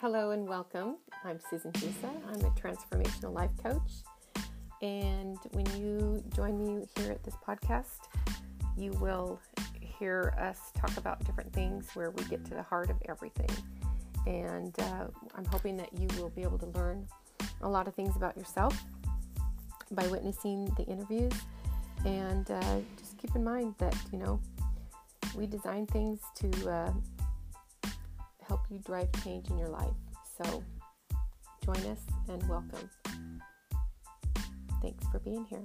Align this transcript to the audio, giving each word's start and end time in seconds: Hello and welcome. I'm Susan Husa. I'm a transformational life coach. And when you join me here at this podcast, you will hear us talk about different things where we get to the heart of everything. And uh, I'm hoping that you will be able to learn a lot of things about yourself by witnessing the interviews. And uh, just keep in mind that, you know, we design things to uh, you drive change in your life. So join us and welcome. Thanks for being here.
Hello 0.00 0.30
and 0.30 0.48
welcome. 0.48 0.94
I'm 1.24 1.40
Susan 1.50 1.72
Husa. 1.72 2.08
I'm 2.28 2.40
a 2.44 2.50
transformational 2.50 3.34
life 3.34 3.50
coach. 3.60 4.04
And 4.80 5.36
when 5.50 5.66
you 5.76 6.22
join 6.36 6.56
me 6.56 6.86
here 6.96 7.10
at 7.10 7.24
this 7.24 7.34
podcast, 7.44 8.06
you 8.76 8.92
will 9.00 9.40
hear 9.80 10.36
us 10.38 10.70
talk 10.78 10.96
about 10.98 11.24
different 11.26 11.52
things 11.52 11.90
where 11.94 12.10
we 12.12 12.22
get 12.26 12.44
to 12.44 12.54
the 12.54 12.62
heart 12.62 12.90
of 12.90 12.96
everything. 13.08 13.50
And 14.24 14.72
uh, 14.78 15.08
I'm 15.34 15.44
hoping 15.46 15.76
that 15.78 15.92
you 15.92 16.06
will 16.16 16.30
be 16.30 16.42
able 16.42 16.58
to 16.58 16.66
learn 16.66 17.04
a 17.62 17.68
lot 17.68 17.88
of 17.88 17.94
things 17.96 18.14
about 18.14 18.36
yourself 18.36 18.80
by 19.90 20.06
witnessing 20.06 20.66
the 20.76 20.84
interviews. 20.84 21.32
And 22.04 22.48
uh, 22.48 22.76
just 22.96 23.18
keep 23.18 23.34
in 23.34 23.42
mind 23.42 23.74
that, 23.78 23.96
you 24.12 24.18
know, 24.20 24.40
we 25.36 25.48
design 25.48 25.86
things 25.86 26.20
to 26.36 26.70
uh, 26.70 26.92
you 28.70 28.78
drive 28.78 29.08
change 29.24 29.48
in 29.50 29.58
your 29.58 29.68
life. 29.68 29.94
So 30.36 30.62
join 31.64 31.84
us 31.86 32.00
and 32.28 32.46
welcome. 32.48 32.90
Thanks 34.82 35.06
for 35.10 35.18
being 35.20 35.44
here. 35.46 35.62